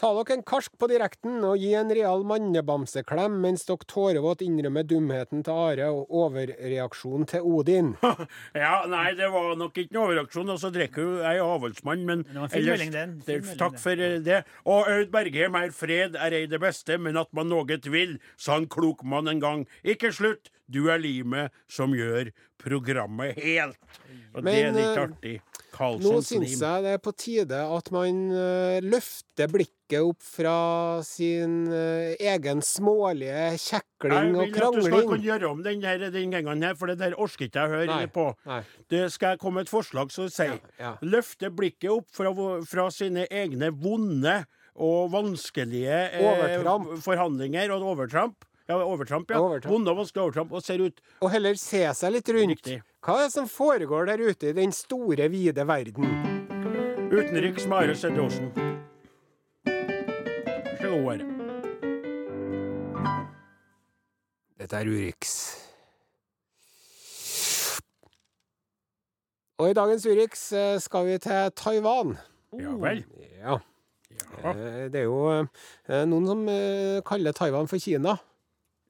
[0.00, 4.86] Ta dere en karsk på direkten og gi en real mannebamseklem mens dere tårevåt innrømmer
[4.88, 7.90] dumheten til Are og overreaksjonen til Odin.
[8.56, 10.48] Ja, nei, det var nok ikke noe overreaksjon.
[10.54, 14.40] Og så drikker jo jeg avholdsmann, men ellers- melding, Takk for eh, det.
[14.64, 18.56] Og Aud Bergheim er fred er ei det beste, men at man noe vil, sa
[18.56, 19.68] en klok mann en gang.
[19.84, 23.76] Ikke slutt, du er limet som gjør programmet helt.
[24.32, 25.49] Og det er Men, litt eh,
[25.86, 26.04] artig.
[26.06, 30.54] Nå syns jeg det er på tide at man eh, løfter blikket opp fra
[31.06, 35.64] sin eh, egen smålige Jeg kjekling og vil at du skal kan kunne gjøre om
[35.66, 38.28] den, her, den gangen her, for det der orker ikke jeg å høre på.
[38.50, 38.60] nei.
[38.92, 40.92] Det skal jeg komme med et forslag som sier Ja, ja.
[41.02, 42.32] Løfte blikket opp fra,
[42.68, 44.42] fra sine egne vonde
[44.80, 46.70] og vanskelige eh,
[47.04, 48.46] forhandlinger og overtramp.
[48.70, 49.40] Ja, overtramp, ja.
[49.42, 49.72] Overtramp.
[49.74, 50.52] Vonde og vanskelige overtramp.
[50.54, 52.52] Og ser ut Og heller se seg litt rundt.
[52.54, 52.76] Riktig.
[53.02, 56.06] Hva er det som foregår der ute i den store, vide verden?
[57.10, 58.52] utenriks Mare Are Sende Osen.
[59.66, 61.26] Vær så god, Are.
[64.60, 65.34] Dette er Urix.
[69.60, 72.14] Og i dagens Urix eh, skal vi til Taiwan.
[72.56, 73.02] Ja vel.
[73.42, 73.58] Ja.
[74.10, 74.54] Ja.
[74.54, 76.46] eh, Det er jo eh, noen som
[77.10, 78.14] kaller Taiwan for Kina.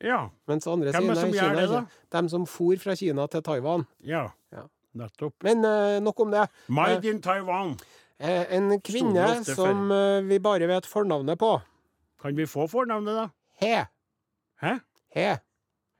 [0.00, 0.20] Ja.
[0.48, 2.20] Mens andre Hvem er sier det som nei, gjør Kina det, da?
[2.20, 3.86] De som for fra Kina til Taiwan.
[4.06, 4.26] Ja.
[4.54, 4.66] Ja.
[5.00, 5.36] Nettopp.
[5.46, 6.46] Men uh, nok om det.
[6.68, 7.76] Made in Taiwan.
[8.20, 11.52] Uh, en kvinne som uh, vi bare vet fornavnet på.
[12.20, 13.28] Kan vi få fornavnet, da?
[13.60, 13.76] He.
[14.60, 14.74] Hæ?
[15.14, 15.28] He.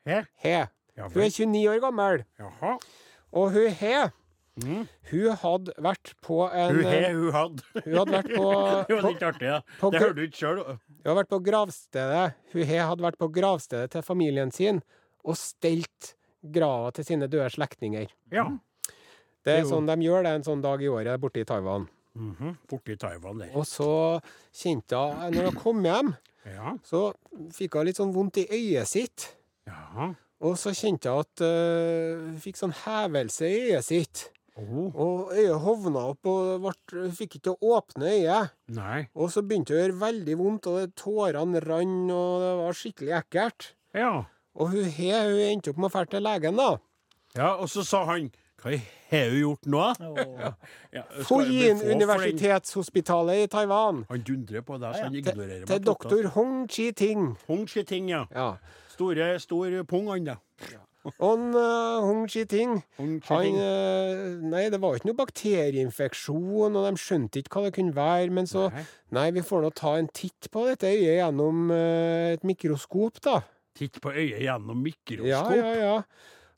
[0.07, 0.23] He?
[0.43, 0.57] He.
[0.97, 2.25] Ja Hun er 29 år gammel.
[2.41, 2.77] Jaha.
[3.33, 3.95] Og hun He
[4.61, 4.87] Mm.
[5.11, 7.63] Hun hadde vært på en Hun he, hun hadde.
[7.85, 8.49] Hun hadde vært på,
[8.89, 9.61] Det var litt artig, ja.
[9.81, 10.59] på Det hører du ikke sjøl.
[10.67, 14.83] hun hadde vært på gravstedet Hun he hadde vært på gravstedet til familien sin
[15.25, 18.09] og stelt grava til sine døde slektninger.
[18.33, 18.47] Ja.
[19.45, 21.87] Det er jo- sånn de gjør det en sånn dag i året borte i Taiwan.
[22.17, 22.57] Mhm.
[22.69, 23.51] Borte i Taiwan der.
[23.55, 24.21] Og så
[24.53, 26.75] kjente hun Når hun kom hjem, Ja.
[26.83, 27.13] så
[27.53, 29.35] fikk hun litt sånn vondt i øyet sitt.
[29.67, 30.15] Ja.
[30.41, 34.31] Og så kjente hun at hun uh, fikk sånn hevelse i øyet sitt.
[34.61, 34.91] Oh.
[34.93, 38.53] Og øyet hovna opp, og ble, fikk ikke å åpne øyet.
[38.77, 39.01] Nei.
[39.15, 43.17] Og så begynte det å gjøre veldig vondt, og tårene rant, og det var skikkelig
[43.23, 43.73] ekkelt.
[43.97, 44.13] Ja.
[44.61, 46.71] Og hun, he, hun endte opp med å dra til legen, da.
[47.39, 47.55] ja.
[47.57, 48.75] Og så sa han Hva
[49.11, 49.85] har hun gjort nå?
[50.11, 50.53] Åh.
[50.93, 51.05] Ja,
[51.95, 54.05] universitetshospitalet i Taiwan.
[54.11, 55.71] Han dundrer på deg, så han ignorerer meg.
[55.71, 57.31] Til doktor Hong Chi-ting.
[57.49, 58.27] Hong Chi-ting, ja.
[58.35, 58.51] Ja.
[58.93, 60.37] Store, stor pung, han, da.
[60.75, 67.01] Og en, uh, Hong Chi-ting han, eh, Nei, det var ikke noe bakterieinfeksjon, og de
[67.01, 68.29] skjønte ikke hva det kunne være.
[68.37, 68.83] Men så Nei.
[69.17, 73.41] Nei, vi får nå ta en titt på dette øyet gjennom uh, et mikroskop, da.
[73.79, 75.31] Titt på øyet gjennom mikroskop.
[75.31, 75.97] Ja, ja, ja.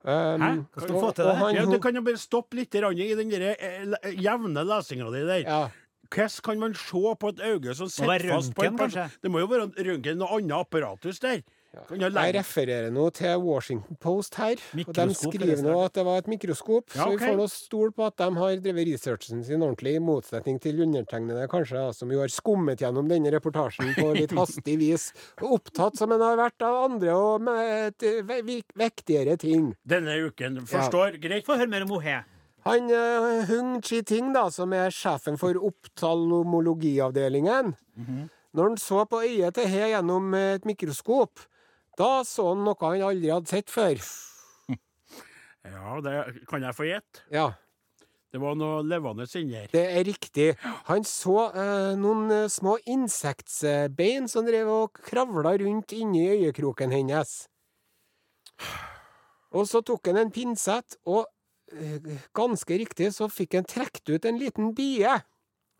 [0.03, 0.51] Um, Hæ?
[0.75, 1.37] Kan du få til det?
[1.39, 5.23] han, Ja, du kan jo bare stoppe litt i den der, eh, jevne lesinga di
[5.27, 5.47] der.
[5.47, 5.69] ja.
[6.13, 9.09] Hvordan kan man se på et øye som sitter fast på en person?
[9.23, 11.41] Det må jo være røntgen og annet apparatus der.
[11.73, 14.61] Jeg refererer nå til Washington Post her.
[14.83, 17.89] og De skriver nå at det var et mikroskop, Ja, så vi får nå stole
[17.97, 22.21] på at de har drevet researchen sin ordentlig, i motsetning til undertegnede, kanskje, som jo
[22.21, 25.05] har skummet gjennom denne reportasjen på litt hastig vis,
[25.41, 27.97] og opptatt som en har vært av andre og med
[28.77, 29.73] vektigere ting.
[29.89, 30.61] Denne uken.
[30.69, 31.17] Forstår?
[31.23, 31.47] Greit?
[31.49, 32.19] Få høre mer om Ohe.
[32.69, 37.73] Han uh, Hung Chi-ting, da, som er sjefen for optalmologiavdelingen,
[38.53, 41.41] når han så på øyet til He gjennom et mikroskop,
[41.99, 44.03] da så han noe han aldri hadde sett før.
[45.63, 47.21] Ja, det kan jeg få gjette.
[47.31, 47.53] Ja.
[48.33, 49.69] Det var noe levende inni her.
[49.71, 50.47] Det er riktig.
[50.89, 57.35] Han så eh, noen eh, små insektbein som drev og kravla rundt inni øyekroken hennes.
[59.53, 61.29] Og så tok han en pinsett, og
[61.77, 65.13] eh, ganske riktig så fikk han trukket ut en liten bie.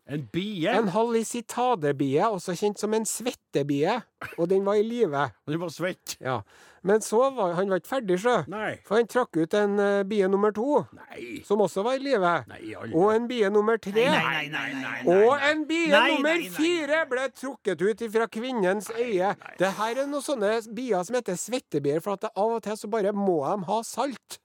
[0.05, 0.67] En bie?
[0.67, 4.01] En hallisitadebie, også kjent som en svettebie,
[4.37, 5.29] og den var i live.
[5.47, 6.17] Den var svett?
[6.19, 6.41] Ja.
[6.83, 8.33] Men så var han var ikke ferdig, sjø.
[8.51, 8.73] Nei.
[8.83, 11.39] For han trakk ut en uh, bie nummer to, Nei.
[11.47, 12.33] som også var i live.
[12.51, 12.73] Nei.
[12.91, 14.09] Og en bie nummer tre.
[14.11, 15.15] Nei, nei, nei, nei.
[15.23, 16.51] Og en bie Nei, nummer nei, nei.
[16.51, 19.31] fire ble trukket ut fra kvinnens øye.
[19.61, 22.91] Det her er noen sånne bier som heter svettebier, for at av og til så
[22.91, 24.41] bare må de ha salt.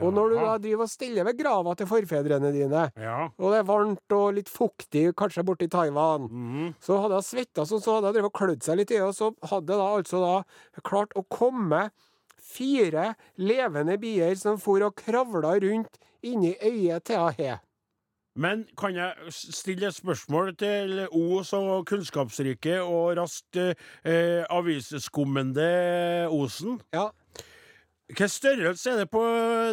[0.00, 3.28] Og når du da driver og stiller ved grava til forfedrene dine, Ja.
[3.38, 6.74] og det er varmt og litt fuktig, kanskje borte i Taiwan, Mhm.
[6.80, 9.02] så hadde hun svetta sånn, så hadde hun drevet og klødd seg litt i det,
[9.02, 11.90] og så hadde hun da altså da klart å komme
[12.40, 17.58] fire levende bier som for og kravla rundt inni øyet til He.
[18.36, 23.56] Men kan jeg stille et spørsmål til O så kunnskapsrike og raskt
[24.04, 26.80] eh, avisskummende Osen?
[26.92, 27.10] Ja.
[28.12, 29.24] Hva størrelse er det på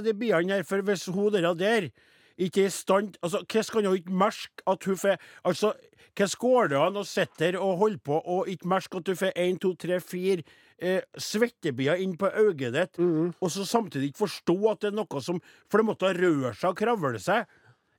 [0.05, 0.63] de biene her?
[0.63, 1.89] For hvis hun der, der
[2.37, 5.73] ikke er i stand Altså, Hvordan kan hun ikke merke at hun får Altså,
[6.15, 9.15] hvordan går det an å sitte her og holde på og ikke merke at du
[9.15, 10.43] får én, to, tre, fire
[10.79, 12.99] eh, svettebier inn på øyet ditt,
[13.39, 15.39] og så samtidig ikke forstå at det er noe som
[15.69, 17.45] For det måtte røre seg og kravle seg.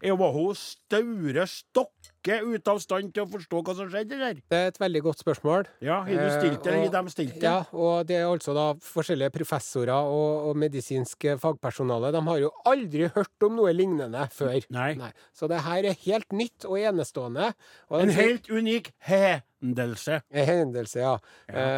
[0.03, 4.41] Er var hun staure stokke ute av stand til å forstå hva som skjedde der?
[4.51, 5.69] Det er et veldig godt spørsmål.
[5.85, 7.47] Ja, har du stilt det, Eh, har de stilt det?
[7.47, 12.11] Ja, og det er altså da forskjellige professorer og, og medisinske fagpersonale.
[12.15, 14.59] De har jo aldri hørt om noe lignende før.
[14.75, 15.13] Nei.
[15.31, 17.53] Så det her er helt nytt og enestående.
[17.87, 20.19] Og En helt unik hendelse.
[20.35, 21.15] En hendelse, ja.
[21.47, 21.71] ja.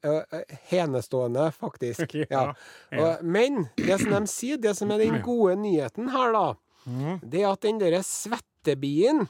[0.00, 2.08] eh, henestående, faktisk.
[2.24, 2.52] Ja, ja.
[2.90, 3.04] ja.
[3.04, 6.46] Og, men det som de sier, det som er den gode nyheten her, da,
[6.86, 7.18] Mm.
[7.30, 9.28] det at den derre svettebien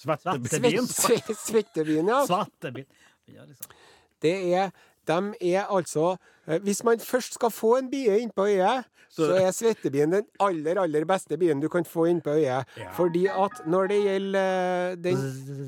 [0.00, 0.46] Svettebien.
[0.48, 0.86] Svettebien.
[0.86, 2.26] svett, svett, Svettebien, ja.
[3.28, 3.66] Ja, liksom.
[4.22, 4.70] Det er
[5.06, 9.34] De er altså eh, Hvis man først skal få en bie innpå øyet, så, Så-
[9.40, 12.64] er svettebien den aller, aller beste bien du kan få innpå øyet.
[12.76, 12.90] Ja.
[12.92, 15.16] Fordi at når det gjelder eh, den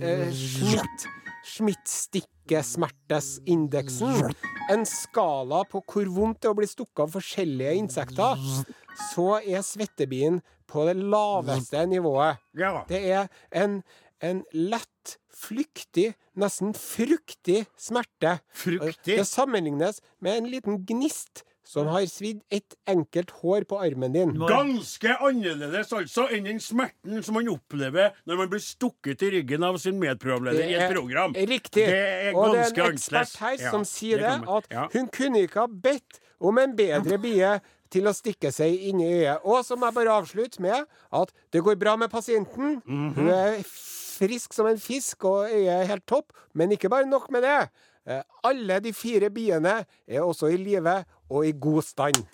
[0.03, 1.07] eh, Schmidt,
[1.45, 4.35] Schmidt-stikkesmertesindeksen,
[4.71, 8.39] en skala på hvor vondt det er å bli stukket av forskjellige insekter,
[9.13, 10.41] så er svettebien
[10.73, 12.41] på det laveste nivået.
[12.59, 12.83] Ja.
[12.89, 13.81] Det er en,
[14.25, 18.39] en lett, flyktig, nesten fruktig smerte.
[18.57, 19.19] Fruktig.
[19.19, 24.33] Det sammenlignes med en liten gnist som har svidd et enkelt hår på armen din.
[24.49, 29.65] Ganske annerledes altså enn den smerten som man opplever når man blir stukket i ryggen
[29.67, 31.37] av sin medprogramleder i et program.
[31.37, 31.87] Riktig.
[31.87, 34.89] Det er og det er en ekspert her Ja, som sier det det, at ja.
[34.97, 37.55] hun kunne ikke ha bedt om en bedre bie
[37.93, 39.45] til å stikke seg inn i øyet.
[39.45, 42.81] Og så må jeg bare avslutte med at det går bra med pasienten.
[42.87, 43.15] Mhm.
[43.19, 46.33] Hun er frisk som en fisk, og øyet er helt topp.
[46.55, 47.59] Men ikke bare nok med det.
[48.07, 52.25] Eh, Alle de fire biene er også i live og i god stand.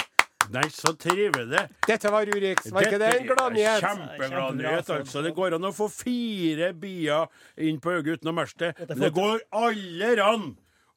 [0.49, 1.61] Nei, så trivelig.
[1.85, 2.71] Dette var Urix.
[2.73, 3.83] Var ikke det en gladnyhet?
[3.85, 4.95] Kjempeglad nyhet, altså.
[5.03, 5.23] altså.
[5.27, 7.27] Det går an å få fire bier
[7.69, 8.89] inn på øyet uten å merke det.
[8.95, 10.47] Men det går aller an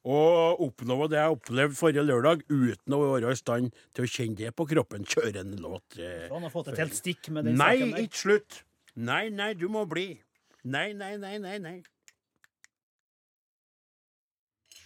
[0.02, 0.18] å
[0.66, 4.50] oppnå det jeg opplevde forrige lørdag, uten å være i stand til å kjenne det
[4.58, 5.06] på kroppen.
[5.06, 5.98] Kjøre en låt.
[5.98, 6.28] eh.
[6.32, 8.62] Han har fått et helt stikk med den Nei, ikke slutt.
[8.96, 10.20] Nei, nei, du må bli.
[10.64, 11.76] Nei, nei, nei, nei, nei.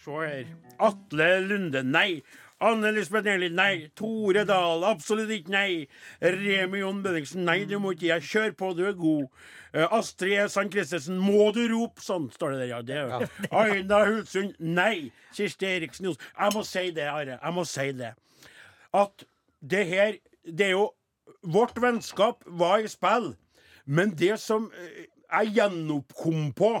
[0.03, 0.45] Se her.
[0.79, 2.21] Atle Lunde, nei.
[2.59, 3.89] Anne Lisbeth Nelly, nei.
[3.95, 5.87] Tore Dahl, absolutt ikke nei.
[6.21, 8.07] Remi Jon Bønningsen, nei, du må ikke.
[8.15, 9.27] Jeg kjør på, du er god.
[9.77, 12.01] Eh, Astrid Sand Christensen, må du rope?
[12.01, 12.79] Sånn står det der, ja.
[12.81, 13.11] Det er.
[13.11, 13.27] jo.
[13.61, 15.11] Aina Hulsund, nei.
[15.37, 16.21] Kirsti Eriksen Johs.
[16.33, 17.37] Jeg må si det, Are.
[17.37, 18.13] Jeg må si det.
[18.97, 19.27] At
[19.61, 20.15] det her
[20.47, 20.85] Det er jo
[21.47, 23.33] Vårt vennskap var i spill,
[23.85, 26.71] men det som eh, jeg gjenoppkom på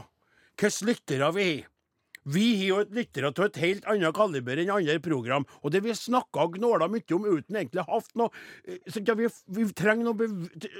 [0.57, 1.67] Hvilke lyttere vi har
[2.27, 5.83] vi har jo et litteratur til et helt annet kaliber enn andre program, og det
[5.85, 8.31] vi snakka og gnåla mye om uten egentlig hatt noe
[8.67, 10.29] eh, så ja, vi, vi trenger noe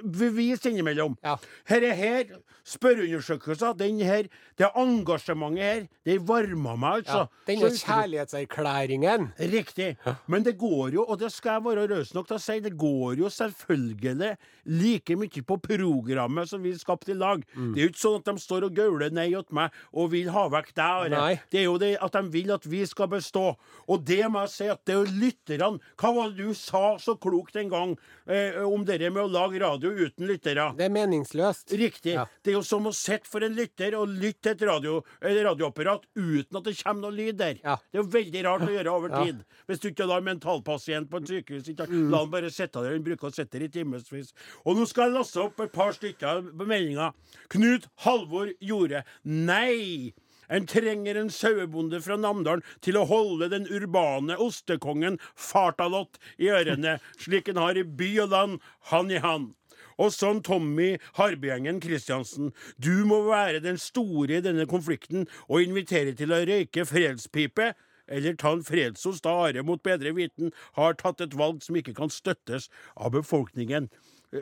[0.03, 1.17] bevis innimellom.
[1.23, 1.37] Ja.
[1.69, 2.35] Her er her,
[2.67, 4.27] spørreundersøkelser, den her,
[4.59, 7.27] det engasjementet her, det varma meg, altså.
[7.27, 9.29] Ja, denne kjærlighetserklæringen.
[9.53, 9.89] Riktig.
[10.27, 12.73] Men det går jo, og det skal jeg være raus nok til å si, det
[12.79, 14.35] går jo selvfølgelig
[14.67, 17.43] like mye på programmet som vi skapte i lag.
[17.55, 17.73] Mm.
[17.73, 20.31] Det er jo ikke sånn at de står og gauler nei til meg og vil
[20.33, 21.15] ha vekk deg.
[21.15, 21.36] Nei.
[21.51, 23.55] Det er jo det at de vil at vi skal bestå.
[23.87, 25.81] Og det må jeg si at det er lytterne.
[25.99, 27.93] Hva var det du sa så klokt en gang
[28.27, 30.69] eh, om det med å lage radio uten lyttere?
[30.77, 31.73] Det er meningsløst.
[31.77, 32.15] Riktig.
[32.17, 32.25] Ja.
[32.43, 35.47] Det er jo som å sitte for en lytter og lytte til et radio, eller
[35.49, 37.59] radioapparat uten at det kommer noe lyd der.
[37.63, 37.77] Ja.
[37.91, 39.43] Det er jo veldig rart å gjøre over tid.
[39.67, 42.09] Hvis du ikke lar en mentalpasient på et sykehus ikke, Mm.
[42.11, 42.93] La han bare sitte der.
[42.97, 44.33] Han bruker å sitte der i timevis.
[44.67, 47.11] Og nå skal jeg laste opp et par stykker på meldinga.
[47.53, 49.03] Knut Halvor Jorde.
[49.23, 50.13] Nei!
[50.49, 56.97] En trenger en sauebonde fra Namdalen til å holde den urbane ostekongen Fartalott i ørene,
[57.19, 58.59] slik en har i by og land,
[58.91, 59.53] hand i hand.
[59.97, 66.13] Og sånn Tommy Harbjengen Christiansen, du må være den store i denne konflikten og invitere
[66.17, 67.73] til å røyke fredspipe.
[68.07, 71.97] Eller ta en fredsost da Are mot bedre viten har tatt et valg som ikke
[71.97, 73.89] kan støttes av befolkningen.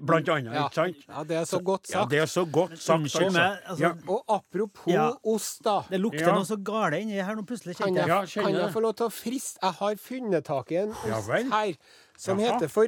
[0.01, 0.63] Blant annet, Ja.
[0.67, 0.95] ikke sant?
[1.07, 1.93] ja, det er så godt sagt.
[1.93, 3.01] Ja, det er så godt sagt,
[3.33, 3.91] meg, altså, Ja.
[4.07, 5.11] Og apropos Ja.
[5.23, 5.81] ost, da.
[5.89, 6.33] Det lukter Ja.
[6.33, 7.77] noe så gale inni her nå, plutselig.
[7.77, 8.15] Kan kjente jeg, jeg.
[8.15, 8.73] Ja, kjenner kan jeg det.
[8.73, 11.51] få lov til å friste Jeg har funnet tak i en Ja ost vel.
[11.51, 11.73] her
[12.17, 12.53] som Jaha.
[12.59, 12.87] heter for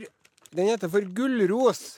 [0.55, 1.97] Den heter for gullros.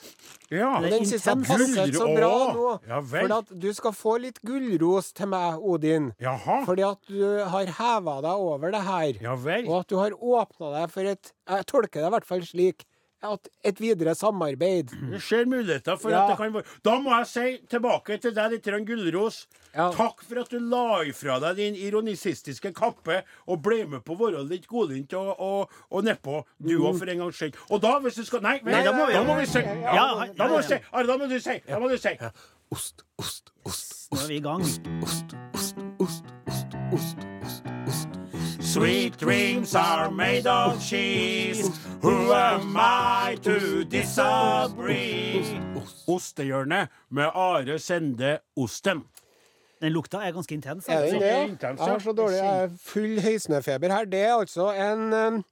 [0.50, 0.76] Ja.
[0.78, 1.48] Og den syns jeg intens.
[1.48, 2.80] passer så bra nå.
[2.88, 3.28] Ja vel.
[3.28, 6.12] For at du skal få litt gullros til meg, Odin.
[6.20, 6.64] Jaha.
[6.66, 9.12] Fordi at du har heva deg over det her.
[9.22, 9.68] Ja vel.
[9.68, 12.84] Og at du har åpna deg for et Jeg tolker det i hvert fall slik.
[13.22, 14.90] At et videre samarbeid.
[15.12, 16.22] Det ser muligheter for Ja.
[16.24, 19.46] at det kan være Da må jeg si tilbake til deg litt Gulros.
[19.74, 19.90] Ja.
[19.92, 24.18] Takk for at du la ifra deg din ironisistiske kappe og ble med på å
[24.18, 27.54] være litt godlynt og, og, og nedpå, du òg, for en gangs skyld.
[27.70, 30.24] Og da, hvis du skal Nei, Nei, da må vi- da må vi si Ja,
[30.36, 31.60] Da må vi si Are, da må du si.
[31.68, 32.16] Da må du si.
[32.72, 34.60] Ost, ost, ost, Nå er vi i gang.
[34.62, 37.29] ost, ost, ost, ost, ost, ost, ost.
[38.70, 41.68] Sweet dreams are made of cheese.
[42.02, 45.42] Who am I to disagree?
[46.06, 49.02] Ostehjørnet med Are Sende Osten.
[49.82, 50.88] Den lukta er ganske intens.
[50.88, 51.18] Er den altså.
[51.18, 51.26] det?
[51.62, 51.68] ja?
[51.68, 54.04] Jeg har så dårlig jeg er full høysnefeber her.
[54.04, 55.42] Det er altså en eh,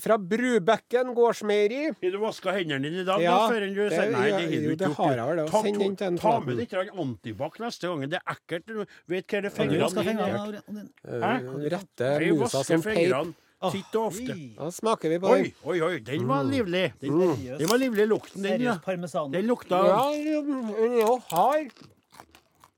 [0.00, 1.84] fra Brubekken gårdsmeieri.
[2.02, 3.60] Har du vaska hendene dine i dag, Ja, da?
[3.60, 4.96] Du det- sier nei, det har du jo, ikke det gjort.
[4.96, 5.48] har jeg vel.
[5.48, 8.00] Ta, Send den til en ta med litt antibac neste gang.
[8.10, 8.66] Det er ekkelt.
[8.66, 10.62] Du vet hva det fingrene dine gjør.
[11.04, 13.34] Eh, Rette musa som peip.
[13.72, 14.32] titt og ofte.
[14.32, 14.54] Oi.
[14.56, 15.52] Da smaker vi på Oi, den.
[15.64, 16.92] oi, oi, den var livlig.
[17.00, 17.58] Den, mm.
[17.58, 18.60] den var livlig, lukten den.
[18.62, 18.78] Ja.
[18.84, 19.30] Parmesan.
[19.32, 21.70] Den lukta Ja, den er jo hard.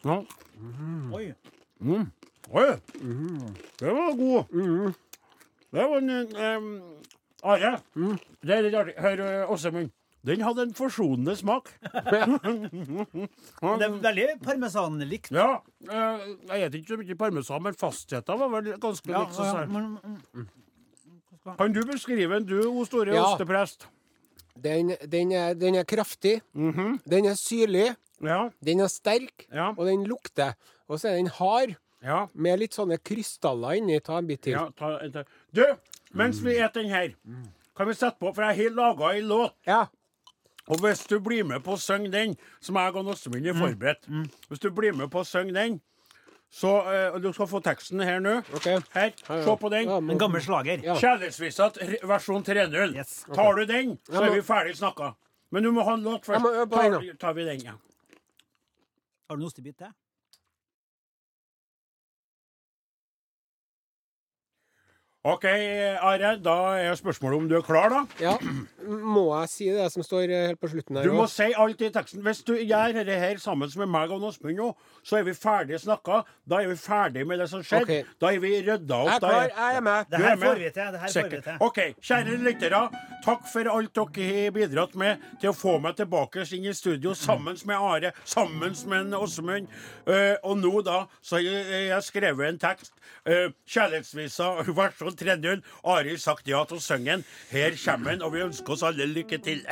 [0.04, 0.24] ja.
[1.12, 1.34] Oi.
[2.52, 2.66] Oi,
[3.78, 4.94] det var god.
[5.72, 6.70] Det var en um,
[7.42, 7.72] Are,
[8.44, 8.94] det er litt artig.
[9.02, 9.90] Hør, uh, Åsemund.
[10.22, 11.72] Den hadde en forsonende smak.
[12.62, 15.32] Det er veldig parmesanlikt.
[15.34, 15.56] Ja,
[15.90, 19.34] eh, jeg vet ikke så mye parmesan, men fastheten var vel ganske Ja, likt.
[19.34, 19.98] så ja, men,
[20.34, 20.46] mm,
[21.58, 23.24] Kan du beskrive en, du, o store Ja.
[23.32, 23.88] osteprest?
[24.54, 26.40] Den, den, er, den er kraftig.
[26.54, 27.96] Den er syrlig.
[28.22, 29.46] Ja, Den er sterk.
[29.52, 30.54] ja, Og den lukter.
[30.86, 32.26] Og så er den hard, ja.
[32.34, 33.98] med litt sånne krystaller inni.
[34.00, 34.52] Ta en bit til.
[34.52, 35.24] ja ta, en til.
[35.54, 35.64] Du,
[36.16, 37.14] mens vi spiser den her,
[37.76, 39.54] kan vi sette på, for jeg har laga ei låt.
[39.68, 39.86] Ja.
[40.70, 44.04] Og hvis du blir med på å synge den, som jeg og Åsemund er forberedt
[44.48, 45.80] Hvis du blir med på å synge den,
[46.52, 48.36] så eh, Du skal få teksten her nå.
[48.54, 48.68] OK.
[48.94, 49.40] Her, ja.
[49.42, 49.88] se på den.
[49.90, 50.78] Ja, En gammel slager.
[50.84, 50.94] Ja.
[51.00, 52.94] Kjærlighetsvisa t- versjon 3.0.
[52.94, 53.24] Yes.
[53.34, 55.14] Tar du den, så er vi ferdig snakka.
[55.50, 56.70] Men du må ha en låt Jeg må øve først.
[56.70, 57.74] på den, Tar, tar vi den, ja.
[59.28, 59.90] Har du en ostebit til?
[65.22, 65.44] OK,
[66.02, 66.32] Are.
[66.42, 68.00] Da er spørsmålet om du er klar, da.
[68.18, 68.32] Ja.
[68.82, 71.06] Må jeg si det som står eh, helt på slutten her?
[71.06, 71.44] Du må også?
[71.44, 72.24] si alt i teksten.
[72.26, 74.72] Hvis du gjør dette her sammen med meg og Åsmund nå,
[75.06, 76.24] så er vi ferdig snakka.
[76.42, 77.86] Da er vi ferdig med det som skjedde.
[77.86, 78.16] Okay.
[78.18, 79.12] Da er vi rydda opp.
[79.12, 79.46] Jeg er klar.
[79.52, 80.10] Jeg er med.
[80.10, 80.90] Det her er får vi til.
[80.96, 81.62] Det her får vi til.
[81.68, 81.80] OK,
[82.10, 82.82] kjære lyttere.
[83.22, 87.14] Takk for alt dere har bidratt med til å få meg tilbake inn i studio
[87.14, 89.70] sammen med Are, sammen med Åsmund.
[90.02, 92.96] Uh, og nå, da, så har jeg, jeg skrevet en tekst.
[93.22, 94.50] Uh, Kjærlighetsvisa
[95.12, 95.62] versjon 3.0.
[95.84, 97.24] Ari har sagt ja til å synge den.
[97.50, 99.62] Her kommer den, og vi ønsker oss alle lykke til.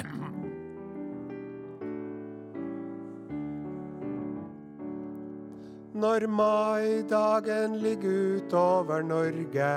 [5.94, 9.72] Når maidagen ligger utover Norge,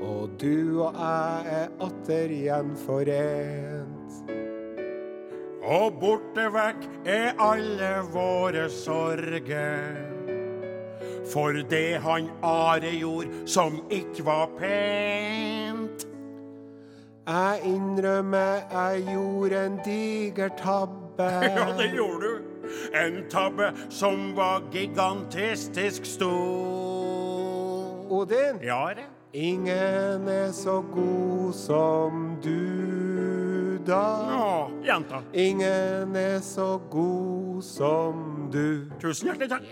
[0.00, 4.20] og du og jeg er atter igjen forent.
[5.66, 10.15] Og borte vekk er alle våre sorger.
[11.32, 16.06] For det han Are gjorde som ikke var pent.
[17.26, 21.02] Jeg innrømmer jeg gjorde en diger tabbe.
[21.56, 22.38] Ja, det gjorde du.
[22.94, 26.36] En tabbe som var gigantistisk stor.
[28.10, 29.06] Odin, Ja, det.
[29.32, 34.02] ingen er så god som du, da.
[34.30, 35.22] Ja, jenta.
[35.34, 38.84] Ingen er så god som du.
[39.00, 39.62] Tusen hjertelig takk.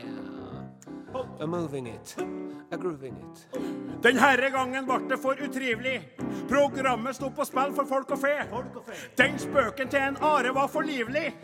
[1.40, 2.16] I'm moving it.
[2.18, 3.46] I'm grooving it.
[4.02, 6.00] Denne gangen ble det for utrivelig.
[6.48, 8.34] Programmet sto på spill for folk og fe.
[9.18, 11.34] Den spøken til en Are var for livlig.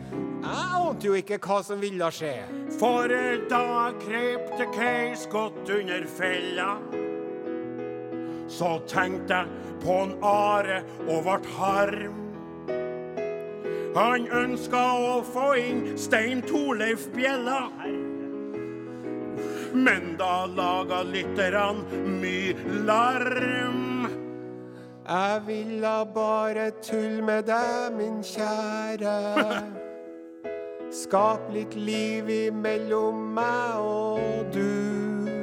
[0.41, 2.33] Jeg ante jo ikke hva som ville skje.
[2.79, 3.07] For
[3.49, 6.71] da krep det Case godt under fella.
[8.51, 9.47] Så tenkte jeg
[9.81, 12.17] på en Are og vart harm.
[13.95, 17.65] Han ønska å få inn Stein Torleif Bjella.
[19.73, 21.83] Men da laga lytterne
[22.21, 22.55] mye
[22.87, 24.07] larm.
[25.07, 29.15] Jeg ville bare tulle med deg, min kjære.
[30.91, 34.67] Skap litt liv imellom meg og du.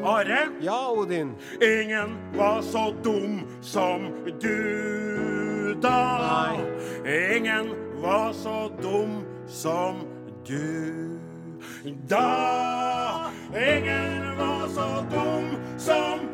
[0.04, 1.34] Are, Ja, Odin.
[1.60, 5.98] ingen var så dum som du da.
[6.22, 7.36] Nei.
[7.36, 10.06] Ingen var så dum som
[10.44, 11.18] du
[12.08, 12.97] da.
[13.54, 16.27] Ingen var så dum som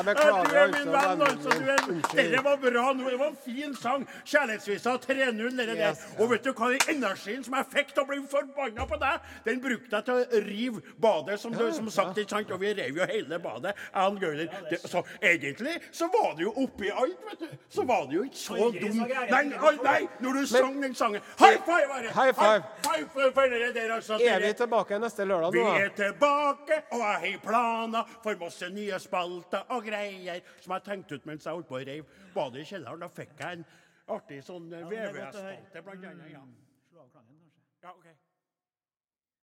[0.00, 1.50] Jeg beklager, Du er min altså, venn, altså.
[1.50, 2.22] Du er.
[2.22, 2.92] Dette var bra.
[2.92, 3.10] nå.
[3.10, 4.06] Det var en fin sang.
[4.24, 5.94] Kjærlighetsvisa 3-0, dere der.
[6.18, 6.70] Og vet du hva?
[6.70, 10.14] Den energien som jeg fikk til å bli forbanna på deg, den brukte jeg til
[10.14, 12.18] å rive badet, som, du, som sagt.
[12.18, 12.54] ikke sant?
[12.56, 13.74] Og vi rev jo hele badet.
[13.92, 14.48] Jeg og Gauler.
[14.86, 17.58] Så egentlig så var det jo oppi alt, vet du.
[17.68, 19.04] Så var det jo ikke så dumt.
[19.30, 21.20] Nei, nei, nei, når du sang den sangen.
[21.40, 22.14] High five, bare!
[22.16, 22.64] High five.
[22.88, 24.16] High five for, dere der, altså.
[24.24, 28.98] Er vi tilbake neste lørdag vi er tilbake, og jeg har planer for masse nye
[29.02, 32.70] spalter og greier som jeg tenkte ut mens jeg holdt på å reiv badet i
[32.72, 33.04] kjelleren.
[33.04, 33.68] Da fikk jeg en
[34.16, 34.88] artig sånn å.
[34.90, 36.34] VVS-spalte, blant annet.
[36.34, 36.42] Ja.
[36.90, 37.68] Slå av klangen, kanskje.
[37.84, 38.29] Ja, ok.